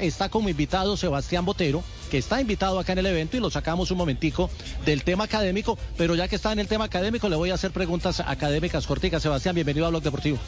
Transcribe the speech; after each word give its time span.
Está 0.00 0.30
como 0.30 0.48
invitado 0.48 0.96
Sebastián 0.96 1.44
Botero, 1.44 1.84
que 2.10 2.16
está 2.16 2.40
invitado 2.40 2.78
acá 2.78 2.92
en 2.92 2.98
el 2.98 3.06
evento 3.06 3.36
y 3.36 3.40
lo 3.40 3.50
sacamos 3.50 3.90
un 3.90 3.98
momentico 3.98 4.48
del 4.86 5.04
tema 5.04 5.24
académico, 5.24 5.78
pero 5.98 6.14
ya 6.14 6.28
que 6.28 6.36
está 6.36 6.50
en 6.52 6.60
el 6.60 6.66
tema 6.66 6.84
académico 6.84 7.28
le 7.28 7.36
voy 7.36 7.50
a 7.50 7.54
hacer 7.54 7.72
preguntas 7.72 8.20
académicas 8.20 8.86
corticas. 8.86 9.22
Sebastián, 9.22 9.54
bienvenido 9.54 9.84
a 9.84 9.90
Blog 9.90 10.02
Deportivo. 10.02 10.38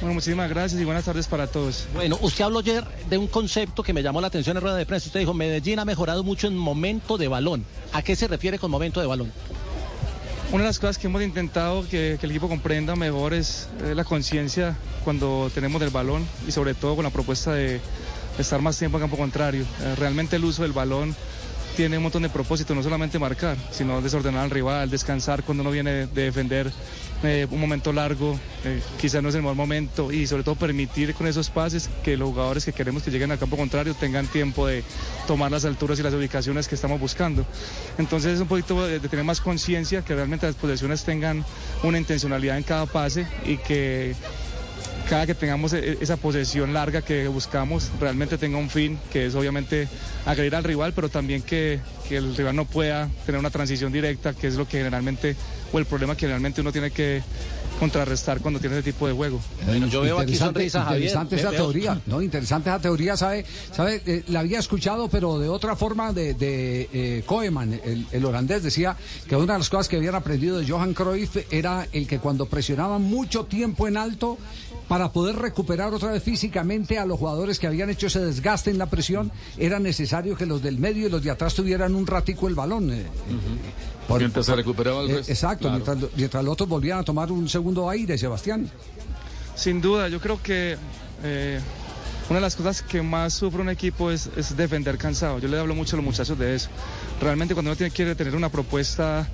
Bueno, 0.00 0.14
muchísimas 0.14 0.50
gracias 0.50 0.80
y 0.80 0.84
buenas 0.84 1.04
tardes 1.04 1.28
para 1.28 1.46
todos. 1.46 1.86
Bueno, 1.94 2.18
usted 2.20 2.44
habló 2.44 2.58
ayer 2.58 2.84
de 3.08 3.18
un 3.18 3.28
concepto 3.28 3.84
que 3.84 3.92
me 3.92 4.02
llamó 4.02 4.20
la 4.20 4.26
atención 4.26 4.56
en 4.56 4.62
rueda 4.62 4.76
de 4.76 4.84
prensa. 4.84 5.06
Usted 5.06 5.20
dijo, 5.20 5.32
Medellín 5.32 5.78
ha 5.78 5.84
mejorado 5.84 6.24
mucho 6.24 6.48
en 6.48 6.56
momento 6.56 7.18
de 7.18 7.28
balón. 7.28 7.64
¿A 7.92 8.02
qué 8.02 8.16
se 8.16 8.26
refiere 8.26 8.58
con 8.58 8.70
momento 8.70 9.00
de 9.00 9.06
balón? 9.06 9.32
Una 10.50 10.64
de 10.64 10.68
las 10.68 10.78
cosas 10.80 10.98
que 10.98 11.06
hemos 11.06 11.22
intentado 11.22 11.82
que, 11.88 12.18
que 12.20 12.26
el 12.26 12.32
equipo 12.32 12.48
comprenda 12.48 12.96
mejor 12.96 13.32
es 13.32 13.68
eh, 13.84 13.94
la 13.94 14.04
conciencia 14.04 14.76
cuando 15.04 15.50
tenemos 15.54 15.80
del 15.80 15.90
balón 15.90 16.26
y 16.46 16.52
sobre 16.52 16.74
todo 16.74 16.96
con 16.96 17.04
la 17.04 17.10
propuesta 17.10 17.52
de 17.52 17.80
estar 18.38 18.60
más 18.60 18.78
tiempo 18.78 18.98
en 18.98 19.02
campo 19.02 19.16
contrario. 19.16 19.64
Eh, 19.80 19.94
realmente 19.96 20.36
el 20.36 20.44
uso 20.44 20.62
del 20.62 20.72
balón 20.72 21.14
tiene 21.76 21.98
un 21.98 22.04
montón 22.04 22.22
de 22.22 22.30
propósitos, 22.30 22.74
no 22.74 22.82
solamente 22.82 23.18
marcar, 23.18 23.56
sino 23.70 24.00
desordenar 24.00 24.44
al 24.44 24.50
rival, 24.50 24.88
descansar 24.88 25.42
cuando 25.42 25.60
uno 25.60 25.70
viene 25.70 26.06
de 26.06 26.22
defender 26.24 26.72
eh, 27.22 27.46
un 27.50 27.60
momento 27.60 27.92
largo, 27.92 28.38
eh, 28.64 28.80
quizás 28.98 29.22
no 29.22 29.28
es 29.28 29.34
el 29.34 29.42
mejor 29.42 29.56
momento 29.56 30.10
y 30.10 30.26
sobre 30.26 30.42
todo 30.42 30.54
permitir 30.54 31.14
con 31.14 31.26
esos 31.26 31.50
pases 31.50 31.90
que 32.02 32.16
los 32.16 32.30
jugadores 32.30 32.64
que 32.64 32.72
queremos 32.72 33.02
que 33.02 33.10
lleguen 33.10 33.30
al 33.30 33.38
campo 33.38 33.58
contrario 33.58 33.94
tengan 33.94 34.26
tiempo 34.26 34.66
de 34.66 34.84
tomar 35.26 35.50
las 35.50 35.66
alturas 35.66 35.98
y 35.98 36.02
las 36.02 36.14
ubicaciones 36.14 36.66
que 36.66 36.74
estamos 36.74 36.98
buscando. 36.98 37.44
Entonces 37.98 38.34
es 38.34 38.40
un 38.40 38.48
poquito 38.48 38.86
de, 38.86 38.98
tener 39.00 39.24
más 39.24 39.42
conciencia, 39.42 40.02
que 40.02 40.14
realmente 40.14 40.46
las 40.46 40.56
posiciones 40.56 41.04
tengan 41.04 41.44
una 41.82 41.98
intencionalidad 41.98 42.56
en 42.56 42.62
cada 42.62 42.86
pase 42.86 43.26
y 43.44 43.58
que 43.58 44.14
cada 45.08 45.26
que 45.26 45.34
tengamos 45.34 45.72
e- 45.72 45.98
esa 46.00 46.16
posesión 46.16 46.72
larga 46.74 47.00
que 47.02 47.28
buscamos 47.28 47.90
realmente 48.00 48.38
tenga 48.38 48.58
un 48.58 48.68
fin, 48.68 48.98
que 49.10 49.26
es 49.26 49.34
obviamente 49.34 49.88
agredir 50.24 50.54
al 50.54 50.64
rival, 50.64 50.92
pero 50.94 51.08
también 51.08 51.42
que, 51.42 51.80
que 52.08 52.16
el 52.16 52.36
rival 52.36 52.56
no 52.56 52.64
pueda 52.64 53.08
tener 53.24 53.38
una 53.38 53.50
transición 53.50 53.92
directa, 53.92 54.32
que 54.34 54.46
es 54.46 54.54
lo 54.54 54.66
que 54.66 54.78
generalmente, 54.78 55.36
o 55.72 55.78
el 55.78 55.86
problema 55.86 56.14
que 56.14 56.20
generalmente 56.20 56.60
uno 56.60 56.72
tiene 56.72 56.90
que 56.90 57.22
contrarrestar 57.78 58.40
cuando 58.40 58.58
tiene 58.58 58.76
ese 58.78 58.90
tipo 58.90 59.06
de 59.06 59.12
juego. 59.12 59.38
Bueno, 59.66 59.86
yo 59.88 60.00
veo 60.00 60.16
aquí 60.18 60.32
Interesante, 60.32 60.60
sonrisa, 60.70 60.84
Javier. 60.84 61.02
interesante 61.02 61.36
esa 61.36 61.50
Veo- 61.50 61.60
teoría, 61.64 62.00
¿no? 62.06 62.22
Interesante 62.22 62.70
esa 62.70 62.78
teoría, 62.80 63.16
¿sabe? 63.18 63.44
¿Sabe? 63.72 64.02
Eh, 64.06 64.22
la 64.28 64.40
había 64.40 64.58
escuchado, 64.58 65.08
pero 65.08 65.38
de 65.38 65.48
otra 65.48 65.76
forma, 65.76 66.12
de, 66.14 66.32
de 66.32 66.88
eh, 66.92 67.22
Koeman, 67.26 67.74
el, 67.84 68.06
el 68.12 68.24
holandés, 68.24 68.62
decía 68.62 68.96
que 69.28 69.36
una 69.36 69.54
de 69.54 69.58
las 69.58 69.68
cosas 69.68 69.88
que 69.88 69.96
habían 69.96 70.14
aprendido 70.14 70.58
de 70.58 70.66
Johan 70.66 70.94
Cruyff 70.94 71.36
era 71.52 71.86
el 71.92 72.06
que 72.06 72.18
cuando 72.18 72.46
presionaban 72.46 73.02
mucho 73.02 73.44
tiempo 73.44 73.86
en 73.86 73.98
alto, 73.98 74.38
para 74.88 75.10
poder 75.12 75.34
recuperar 75.34 75.92
otra 75.92 76.12
vez 76.12 76.22
físicamente 76.22 76.96
a 76.96 77.04
los 77.06 77.18
jugadores 77.18 77.58
que 77.58 77.66
habían 77.66 77.90
hecho 77.90 78.06
ese 78.06 78.20
desgaste 78.20 78.70
en 78.70 78.78
la 78.78 78.86
presión, 78.86 79.32
era 79.58 79.80
necesario 79.80 80.36
que 80.36 80.46
los 80.46 80.62
del 80.62 80.78
medio 80.78 81.08
y 81.08 81.10
los 81.10 81.24
de 81.24 81.32
atrás 81.32 81.54
tuvieran 81.54 81.95
un 81.96 82.06
ratico 82.06 82.48
el 82.48 82.54
balón. 82.54 82.90
eh, 82.90 83.00
eh, 83.00 83.06
por- 84.08 84.20
Mientras 84.20 84.46
se 84.46 84.54
recuperaba 84.54 85.02
el 85.02 85.10
eh, 85.10 85.14
resto. 85.16 85.32
exacto, 85.32 85.68
Claro. 85.68 85.84
mientras, 85.84 86.10
mientras 86.16 86.44
los 86.44 86.52
otros 86.52 86.68
volvían 86.68 86.98
a 86.98 87.02
tomar 87.02 87.32
un 87.32 87.48
segundo 87.48 87.88
aire, 87.90 88.16
Sebastián. 88.18 88.70
Sin 89.54 89.80
duda, 89.80 90.08
yo 90.08 90.20
creo 90.20 90.40
que 90.42 90.76
eh, 91.24 91.60
una 92.28 92.36
de 92.36 92.40
las 92.42 92.56
cosas 92.56 92.82
que 92.82 93.02
más 93.02 93.32
sufre 93.34 93.60
un 93.62 93.68
equipo 93.70 94.10
es, 94.10 94.28
es 94.36 94.56
defender 94.56 94.98
cansado. 94.98 95.38
Yo 95.38 95.48
le 95.48 95.58
hablo 95.58 95.74
mucho 95.74 95.96
a 95.96 95.98
los 95.98 96.04
muchachos 96.04 96.38
de 96.38 96.54
eso. 96.54 96.68
Realmente 97.20 97.54
cuando 97.54 97.70
uno 97.70 97.76
tiene, 97.76 97.90
quiere 97.92 98.14
tener 98.14 98.34
una 98.36 98.50
propuesta 98.50 99.26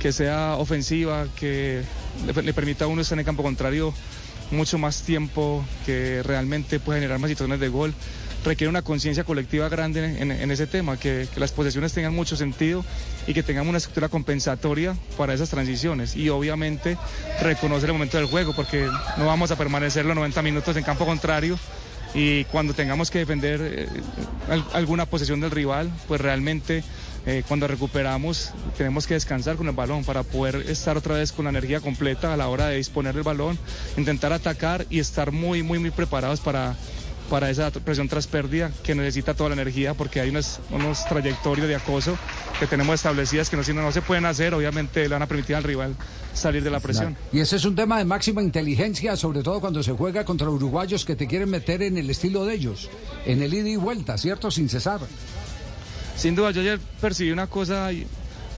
que 0.00 0.12
sea 0.12 0.56
ofensiva, 0.56 1.26
que 1.36 1.82
le, 2.26 2.42
le 2.42 2.52
permita 2.54 2.84
a 2.84 2.88
uno 2.88 3.02
estar 3.02 3.16
en 3.16 3.20
el 3.20 3.26
campo 3.26 3.42
contrario 3.42 3.92
mucho 4.50 4.78
más 4.78 5.02
tiempo, 5.02 5.64
que 5.84 6.22
realmente 6.22 6.80
pueda 6.80 6.98
generar 6.98 7.18
más 7.18 7.28
situaciones 7.28 7.60
de 7.60 7.68
gol, 7.68 7.92
requiere 8.44 8.68
una 8.68 8.82
conciencia 8.82 9.24
colectiva 9.24 9.68
grande 9.68 10.20
en, 10.20 10.30
en 10.30 10.50
ese 10.50 10.66
tema, 10.66 10.96
que, 10.96 11.28
que 11.32 11.40
las 11.40 11.52
posesiones 11.52 11.92
tengan 11.92 12.14
mucho 12.14 12.36
sentido 12.36 12.84
y 13.26 13.34
que 13.34 13.42
tengamos 13.42 13.68
una 13.68 13.78
estructura 13.78 14.08
compensatoria 14.08 14.96
para 15.16 15.34
esas 15.34 15.50
transiciones. 15.50 16.14
Y 16.16 16.28
obviamente 16.28 16.96
reconocer 17.42 17.88
el 17.90 17.94
momento 17.94 18.16
del 18.16 18.26
juego, 18.26 18.52
porque 18.54 18.88
no 19.16 19.26
vamos 19.26 19.50
a 19.50 19.56
permanecer 19.56 20.04
los 20.04 20.14
90 20.16 20.40
minutos 20.42 20.76
en 20.76 20.84
campo 20.84 21.04
contrario 21.04 21.58
y 22.14 22.44
cuando 22.44 22.72
tengamos 22.72 23.10
que 23.10 23.18
defender 23.18 23.60
eh, 23.62 23.88
al- 24.48 24.64
alguna 24.72 25.04
posesión 25.04 25.40
del 25.40 25.50
rival, 25.50 25.90
pues 26.06 26.20
realmente 26.20 26.82
eh, 27.26 27.42
cuando 27.46 27.68
recuperamos 27.68 28.52
tenemos 28.78 29.06
que 29.06 29.12
descansar 29.12 29.56
con 29.56 29.66
el 29.68 29.74
balón 29.74 30.04
para 30.04 30.22
poder 30.22 30.64
estar 30.70 30.96
otra 30.96 31.16
vez 31.16 31.32
con 31.32 31.44
la 31.44 31.50
energía 31.50 31.80
completa 31.80 32.32
a 32.32 32.36
la 32.38 32.48
hora 32.48 32.68
de 32.68 32.76
disponer 32.76 33.14
del 33.14 33.24
balón, 33.24 33.58
intentar 33.98 34.32
atacar 34.32 34.86
y 34.88 35.00
estar 35.00 35.32
muy, 35.32 35.62
muy, 35.62 35.78
muy 35.78 35.90
preparados 35.90 36.40
para, 36.40 36.76
para 37.28 37.50
esa 37.50 37.70
presión 37.70 38.08
tras 38.08 38.26
pérdida 38.26 38.70
que 38.82 38.94
necesita 38.94 39.34
toda 39.34 39.50
la 39.50 39.54
energía 39.54 39.94
porque 39.94 40.20
hay 40.20 40.30
unos, 40.30 40.60
unos 40.70 41.04
trayectorios 41.06 41.68
de 41.68 41.76
acoso 41.76 42.16
que 42.58 42.66
tenemos 42.66 42.94
establecidas 42.94 43.50
que 43.50 43.56
no, 43.56 43.62
si 43.62 43.72
no, 43.72 43.82
no 43.82 43.92
se 43.92 44.02
pueden 44.02 44.26
hacer, 44.26 44.54
obviamente 44.54 45.02
le 45.02 45.08
van 45.08 45.22
a 45.22 45.26
permitir 45.26 45.56
al 45.56 45.62
rival 45.62 45.94
salir 46.34 46.62
de 46.62 46.70
la 46.70 46.80
presión. 46.80 47.16
Y 47.32 47.40
ese 47.40 47.56
es 47.56 47.64
un 47.64 47.74
tema 47.74 47.98
de 47.98 48.04
máxima 48.04 48.42
inteligencia, 48.42 49.16
sobre 49.16 49.42
todo 49.42 49.60
cuando 49.60 49.82
se 49.82 49.92
juega 49.92 50.24
contra 50.24 50.48
uruguayos 50.48 51.04
que 51.04 51.16
te 51.16 51.26
quieren 51.26 51.50
meter 51.50 51.82
en 51.82 51.98
el 51.98 52.08
estilo 52.10 52.44
de 52.44 52.54
ellos, 52.54 52.88
en 53.26 53.42
el 53.42 53.52
ida 53.52 53.68
y 53.68 53.76
vuelta, 53.76 54.16
¿cierto? 54.18 54.50
Sin 54.50 54.68
cesar. 54.68 55.00
Sin 56.16 56.34
duda, 56.34 56.50
yo 56.50 56.60
ayer 56.60 56.80
percibí 57.00 57.30
una 57.30 57.46
cosa 57.46 57.90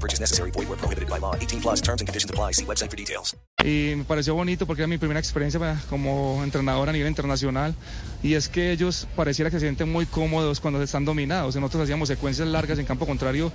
No 0.00 0.06
purchase 0.06 0.20
necessary. 0.20 0.50
Void 0.50 0.66
where 0.66 0.78
prohibited 0.78 1.10
by 1.10 1.18
law. 1.18 1.34
18 1.34 1.60
plus 1.60 1.82
terms 1.82 2.00
and 2.00 2.08
conditions 2.08 2.30
apply. 2.30 2.52
See 2.52 2.64
website 2.64 2.90
for 2.90 2.96
details. 2.96 3.36
y 3.62 3.92
me 3.94 4.04
pareció 4.04 4.34
bonito 4.34 4.66
porque 4.66 4.80
era 4.80 4.86
mi 4.86 4.96
primera 4.96 5.20
experiencia 5.20 5.60
eh, 5.60 5.76
como 5.90 6.42
entrenador 6.42 6.88
a 6.88 6.92
nivel 6.92 7.08
internacional 7.08 7.74
y 8.22 8.32
es 8.32 8.48
que 8.48 8.72
ellos 8.72 9.06
pareciera 9.14 9.50
que 9.50 9.58
se 9.58 9.66
sienten 9.66 9.92
muy 9.92 10.06
cómodos 10.06 10.60
cuando 10.60 10.82
están 10.82 11.04
dominados. 11.04 11.56
Nosotros 11.56 11.82
hacíamos 11.82 12.08
secuencias 12.08 12.48
largas 12.48 12.78
en 12.78 12.86
campo 12.86 13.04
contrario 13.04 13.52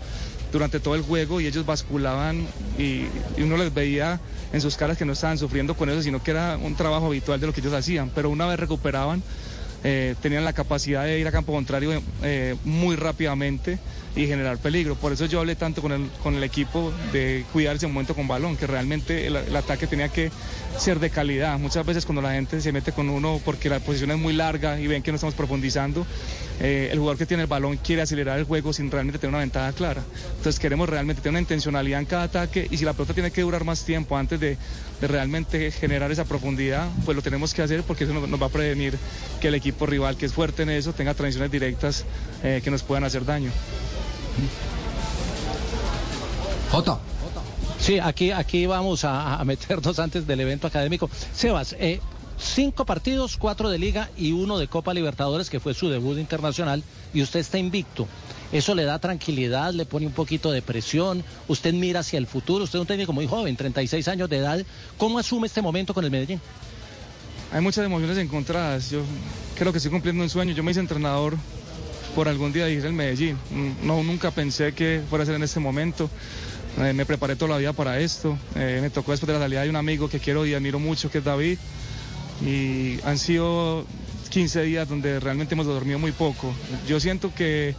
durante 0.51 0.79
todo 0.79 0.93
el 0.93 1.01
juego 1.01 1.41
y 1.41 1.47
ellos 1.47 1.65
basculaban 1.65 2.45
y, 2.77 3.07
y 3.35 3.41
uno 3.41 3.57
les 3.57 3.73
veía 3.73 4.19
en 4.53 4.61
sus 4.61 4.77
caras 4.77 4.95
que 4.95 5.05
no 5.05 5.13
estaban 5.13 5.39
sufriendo 5.39 5.75
con 5.75 5.89
eso, 5.89 6.03
sino 6.03 6.21
que 6.21 6.29
era 6.29 6.57
un 6.57 6.75
trabajo 6.75 7.07
habitual 7.07 7.39
de 7.39 7.47
lo 7.47 7.53
que 7.53 7.61
ellos 7.61 7.73
hacían. 7.73 8.11
Pero 8.13 8.29
una 8.29 8.45
vez 8.45 8.59
recuperaban, 8.59 9.23
eh, 9.83 10.13
tenían 10.21 10.45
la 10.45 10.53
capacidad 10.53 11.03
de 11.03 11.19
ir 11.19 11.27
a 11.27 11.31
campo 11.31 11.51
contrario 11.51 12.01
eh, 12.21 12.55
muy 12.63 12.95
rápidamente 12.95 13.79
y 14.15 14.27
generar 14.27 14.57
peligro. 14.57 14.95
Por 14.95 15.11
eso 15.13 15.25
yo 15.25 15.39
hablé 15.39 15.55
tanto 15.55 15.81
con 15.81 15.91
el, 15.91 16.09
con 16.23 16.35
el 16.35 16.43
equipo 16.43 16.91
de 17.11 17.45
cuidar 17.51 17.75
ese 17.75 17.87
momento 17.87 18.15
con 18.15 18.27
balón, 18.27 18.57
que 18.57 18.67
realmente 18.67 19.27
el, 19.27 19.35
el 19.35 19.55
ataque 19.55 19.87
tenía 19.87 20.09
que 20.09 20.31
ser 20.77 20.99
de 20.99 21.09
calidad. 21.09 21.57
Muchas 21.59 21.85
veces 21.85 22.05
cuando 22.05 22.21
la 22.21 22.33
gente 22.33 22.61
se 22.61 22.71
mete 22.71 22.91
con 22.91 23.09
uno 23.09 23.41
porque 23.43 23.69
la 23.69 23.79
posición 23.79 24.11
es 24.11 24.17
muy 24.17 24.33
larga 24.33 24.79
y 24.79 24.87
ven 24.87 25.03
que 25.03 25.11
no 25.11 25.15
estamos 25.15 25.35
profundizando, 25.35 26.05
eh, 26.59 26.89
el 26.91 26.99
jugador 26.99 27.17
que 27.17 27.25
tiene 27.25 27.43
el 27.43 27.47
balón 27.47 27.77
quiere 27.77 28.01
acelerar 28.01 28.39
el 28.39 28.45
juego 28.45 28.71
sin 28.71 28.89
realmente 28.89 29.19
tener 29.19 29.29
una 29.29 29.39
ventaja 29.39 29.71
clara. 29.73 30.03
Entonces 30.37 30.59
queremos 30.59 30.87
realmente 30.87 31.21
tener 31.21 31.33
una 31.33 31.41
intencionalidad 31.41 31.99
en 31.99 32.05
cada 32.05 32.23
ataque 32.23 32.67
y 32.69 32.77
si 32.77 32.85
la 32.85 32.93
pelota 32.93 33.13
tiene 33.13 33.31
que 33.31 33.41
durar 33.41 33.63
más 33.63 33.83
tiempo 33.83 34.17
antes 34.17 34.39
de, 34.39 34.57
realmente 35.01 35.69
generar 35.71 36.11
esa 36.11 36.23
profundidad, 36.23 36.87
pues 37.03 37.15
lo 37.15 37.21
tenemos 37.21 37.53
que 37.53 37.61
hacer 37.61 37.83
porque 37.83 38.05
eso 38.05 38.13
nos, 38.13 38.27
nos 38.27 38.41
va 38.41 38.47
a 38.47 38.49
prevenir 38.49 38.97
que 39.39 39.49
el 39.49 39.55
equipo 39.55 39.85
rival 39.85 40.17
que 40.17 40.25
es 40.25 40.33
fuerte 40.33 40.63
en 40.63 40.69
eso 40.69 40.93
tenga 40.93 41.13
transiciones 41.13 41.51
directas 41.51 42.05
eh, 42.43 42.61
que 42.63 42.71
nos 42.71 42.81
puedan 42.81 43.03
hacer 43.03 43.25
daño. 43.25 43.51
Jota. 46.71 46.99
Sí, 47.79 47.99
aquí, 47.99 48.31
aquí 48.31 48.65
vamos 48.65 49.03
a, 49.05 49.35
a 49.35 49.45
meternos 49.45 49.99
antes 49.99 50.25
del 50.25 50.39
evento 50.39 50.67
académico. 50.67 51.09
Sebas, 51.33 51.73
eh, 51.79 51.99
cinco 52.39 52.85
partidos, 52.85 53.37
cuatro 53.37 53.69
de 53.69 53.77
liga 53.77 54.09
y 54.17 54.31
uno 54.31 54.57
de 54.57 54.67
Copa 54.67 54.93
Libertadores, 54.93 55.49
que 55.49 55.59
fue 55.59 55.73
su 55.73 55.89
debut 55.89 56.17
internacional, 56.17 56.83
y 57.13 57.21
usted 57.21 57.39
está 57.39 57.57
invicto. 57.57 58.07
Eso 58.51 58.75
le 58.75 58.83
da 58.83 58.99
tranquilidad, 58.99 59.73
le 59.73 59.85
pone 59.85 60.07
un 60.07 60.13
poquito 60.13 60.51
de 60.51 60.61
presión. 60.61 61.23
Usted 61.47 61.73
mira 61.73 62.01
hacia 62.01 62.17
el 62.17 62.27
futuro. 62.27 62.63
Usted 62.63 62.79
es 62.79 62.81
un 62.81 62.87
técnico 62.87 63.13
muy 63.13 63.27
joven, 63.27 63.55
36 63.55 64.07
años 64.07 64.29
de 64.29 64.37
edad. 64.37 64.65
¿Cómo 64.97 65.19
asume 65.19 65.47
este 65.47 65.61
momento 65.61 65.93
con 65.93 66.05
el 66.05 66.11
Medellín? 66.11 66.39
Hay 67.51 67.61
muchas 67.61 67.85
emociones 67.85 68.17
encontradas. 68.17 68.89
Yo 68.89 69.01
creo 69.57 69.71
que 69.71 69.79
estoy 69.79 69.91
cumpliendo 69.91 70.23
un 70.23 70.29
sueño. 70.29 70.53
Yo 70.53 70.63
me 70.63 70.71
hice 70.71 70.79
entrenador 70.79 71.35
por 72.15 72.29
algún 72.29 72.53
día 72.53 72.65
dirigir 72.65 72.87
el 72.87 72.93
Medellín. 72.93 73.37
No, 73.83 74.01
nunca 74.01 74.31
pensé 74.31 74.73
que 74.73 75.01
fuera 75.09 75.23
a 75.23 75.25
ser 75.25 75.35
en 75.35 75.43
este 75.43 75.59
momento. 75.59 76.09
Eh, 76.79 76.93
me 76.93 77.05
preparé 77.05 77.35
toda 77.35 77.51
la 77.51 77.57
vida 77.57 77.73
para 77.73 77.99
esto. 77.99 78.37
Eh, 78.55 78.79
me 78.81 78.89
tocó 78.89 79.11
después 79.11 79.27
de 79.27 79.33
la 79.33 79.39
salida 79.39 79.63
de 79.63 79.69
un 79.69 79.75
amigo 79.75 80.09
que 80.09 80.19
quiero 80.19 80.45
y 80.45 80.53
admiro 80.53 80.79
mucho, 80.79 81.11
que 81.11 81.17
es 81.17 81.23
David. 81.23 81.57
Y 82.45 82.99
han 83.03 83.17
sido 83.17 83.85
15 84.29 84.63
días 84.63 84.87
donde 84.87 85.19
realmente 85.19 85.55
hemos 85.55 85.65
dormido 85.65 85.99
muy 85.99 86.13
poco. 86.13 86.53
Yo 86.87 87.01
siento 87.01 87.33
que 87.35 87.75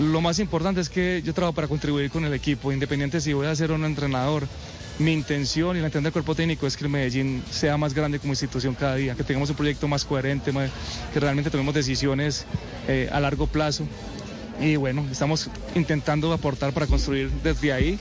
lo 0.00 0.20
más 0.20 0.40
importante 0.40 0.80
es 0.80 0.88
que 0.88 1.22
yo 1.24 1.32
trabajo 1.32 1.54
para 1.54 1.68
contribuir 1.68 2.10
con 2.10 2.24
el 2.24 2.34
equipo, 2.34 2.72
independiente 2.72 3.20
si 3.20 3.32
voy 3.32 3.46
a 3.46 3.54
ser 3.54 3.70
un 3.70 3.84
entrenador. 3.84 4.48
Mi 4.98 5.12
intención 5.12 5.76
y 5.76 5.80
la 5.80 5.86
intención 5.86 6.04
del 6.04 6.12
cuerpo 6.12 6.34
técnico 6.34 6.66
es 6.66 6.76
que 6.76 6.84
el 6.84 6.90
Medellín 6.90 7.44
sea 7.50 7.76
más 7.76 7.94
grande 7.94 8.18
como 8.18 8.32
institución 8.32 8.74
cada 8.74 8.96
día, 8.96 9.14
que 9.14 9.22
tengamos 9.22 9.48
un 9.48 9.54
proyecto 9.54 9.86
más 9.86 10.04
coherente, 10.04 10.52
que 11.12 11.20
realmente 11.20 11.50
tomemos 11.50 11.72
decisiones 11.72 12.46
eh, 12.88 13.08
a 13.12 13.20
largo 13.20 13.46
plazo. 13.46 13.86
Y 14.60 14.74
bueno, 14.74 15.06
estamos 15.10 15.50
intentando 15.76 16.32
aportar 16.32 16.72
para 16.72 16.88
construir 16.88 17.30
desde 17.44 17.72
ahí 17.72 17.98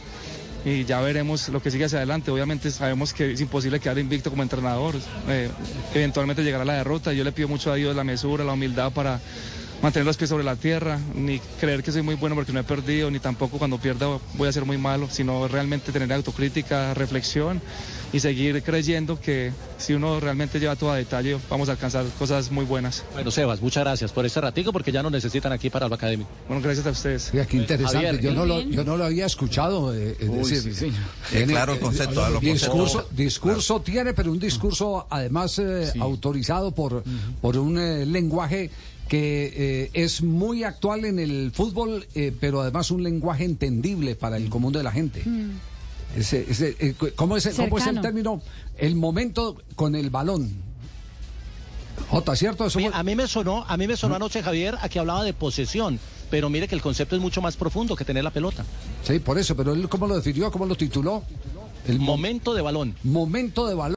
y 0.66 0.86
ya 0.86 1.00
veremos 1.02 1.50
lo 1.50 1.62
que 1.62 1.70
sigue 1.70 1.86
hacia 1.86 2.00
adelante. 2.00 2.32
Obviamente 2.32 2.72
sabemos 2.72 3.14
que 3.14 3.34
es 3.34 3.42
imposible 3.42 3.80
quedar 3.80 4.00
invicto 4.00 4.32
como 4.32 4.42
entrenador. 4.42 4.96
Eh, 5.30 5.50
eventualmente 5.94 6.44
llegará 6.44 6.66
la 6.66 6.74
derrota. 6.74 7.14
Yo 7.14 7.24
le 7.24 7.32
pido 7.32 7.48
mucho 7.48 7.72
a 7.72 7.76
Dios 7.76 7.96
la 7.96 8.04
mesura, 8.04 8.44
la 8.44 8.54
humildad 8.54 8.92
para 8.92 9.22
mantener 9.82 10.06
los 10.06 10.18
pies 10.18 10.30
sobre 10.30 10.44
la 10.44 10.56
tierra, 10.56 11.00
ni 11.14 11.40
creer 11.60 11.84
que 11.84 11.92
soy 11.92 12.02
muy 12.02 12.16
bueno 12.16 12.36
porque 12.36 12.52
no 12.52 12.60
he 12.60 12.64
perdido, 12.64 13.12
ni 13.12 13.20
tampoco 13.20 13.58
cuando 13.58 13.78
pierda 13.78 14.20
voy 14.36 14.48
a 14.48 14.52
ser 14.52 14.66
muy 14.66 14.78
malo, 14.78 15.08
sino 15.10 15.48
realmente 15.48 15.92
tener 15.92 16.12
autocrítica, 16.14 16.94
reflexión 16.94 17.62
y 18.14 18.20
seguir 18.20 18.64
creyendo 18.64 19.20
que 19.20 19.52
si 19.78 19.94
uno 19.94 20.20
realmente 20.20 20.60
lleva 20.60 20.76
todo 20.76 20.92
a 20.92 20.96
detalle 20.96 21.38
vamos 21.50 21.68
a 21.70 21.74
alcanzar 21.74 22.06
cosas 22.18 22.52
muy 22.52 22.66
buenas. 22.66 23.04
Bueno, 23.14 23.32
Sebas, 23.32 23.62
muchas 23.62 23.84
gracias 23.84 24.12
por 24.12 24.26
este 24.26 24.40
ratico 24.40 24.72
porque 24.72 24.92
ya 24.92 25.04
nos 25.04 25.12
necesitan 25.12 25.52
aquí 25.52 25.70
para 25.70 25.88
lo 25.88 25.96
académico. 25.96 26.30
Bueno, 26.48 26.64
gracias 26.64 26.88
a 26.88 26.92
ustedes. 26.92 27.30
Mira, 27.34 27.46
qué 27.46 27.58
interesante, 27.58 28.22
yo, 28.22 28.34
no 28.34 28.46
lo, 28.46 28.62
yo 28.62 28.84
no 28.84 28.98
lo 28.98 29.06
había 29.06 29.26
escuchado. 29.26 29.94
Eh, 29.94 30.16
decir, 30.20 30.94
claro 31.48 31.74
el 31.74 31.80
concepto. 31.80 32.40
discurso, 32.40 33.08
discurso 33.12 33.82
tiene, 33.82 34.14
pero 34.14 34.32
un 34.32 34.40
discurso 34.40 35.06
además 35.10 35.60
eh, 35.60 35.92
autorizado 36.00 36.72
por, 36.72 37.04
por 37.42 37.58
un 37.58 37.78
eh, 37.78 38.06
lenguaje 38.06 38.72
que 39.08 39.54
eh, 39.56 39.90
es 39.94 40.22
muy 40.22 40.64
actual 40.64 41.06
en 41.06 41.20
el 41.20 41.52
fútbol, 41.54 42.06
eh, 42.16 42.34
pero 42.40 42.62
además 42.62 42.92
un 42.92 43.04
lenguaje 43.04 43.46
entendible 43.46 44.16
para 44.16 44.38
el 44.38 44.50
común 44.50 44.74
de 44.74 44.84
la 44.84 44.92
gente. 44.92 45.24
Mm. 45.26 45.52
Eh, 46.16 46.96
¿cómo, 47.16 47.38
es, 47.38 47.50
¿Cómo 47.56 47.78
es 47.78 47.88
el 47.88 48.02
término? 48.02 48.42
El 48.78 48.96
momento 48.96 49.58
con 49.76 49.96
el 49.96 50.10
balón. 50.10 50.68
Jota, 52.10 52.36
¿cierto? 52.36 52.68
A 52.94 53.04
mí 53.04 53.16
me 53.16 53.28
sonó, 53.28 53.66
a 53.68 53.76
mí 53.76 53.88
me 53.88 53.98
sonó 53.98 54.16
anoche 54.16 54.42
Javier 54.42 54.78
a 54.82 54.88
que 54.88 55.00
hablaba 55.00 55.24
de 55.24 55.34
posesión, 55.34 56.00
pero 56.30 56.50
mire 56.50 56.68
que 56.68 56.76
el 56.76 56.82
concepto 56.82 57.16
es 57.16 57.22
mucho 57.22 57.42
más 57.42 57.58
profundo 57.58 57.96
que 57.96 58.06
tener 58.06 58.24
la 58.24 58.32
pelota. 58.32 58.66
Sí, 59.04 59.20
por 59.20 59.38
eso, 59.38 59.56
pero 59.56 59.74
él 59.74 59.90
cómo 59.90 60.08
lo 60.08 60.16
definió, 60.16 60.52
cómo 60.52 60.66
lo 60.66 60.76
tituló. 60.76 61.24
El 61.88 62.00
momento 62.00 62.54
de 62.54 62.62
balón. 62.62 62.96
Momento 63.04 63.68
de 63.68 63.76
balón. 63.76 63.97